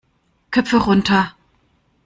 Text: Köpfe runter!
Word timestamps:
Köpfe 0.49 0.77
runter! 0.87 1.35